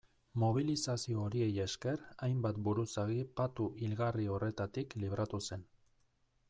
Mobilizazio 0.43 1.19
horiei 1.25 1.49
esker 1.65 2.01
hainbat 2.27 2.57
buruzagi 2.69 3.21
patu 3.41 3.69
hilgarri 3.83 4.27
horretatik 4.39 4.99
libratu 5.05 5.45
zen. 5.49 5.69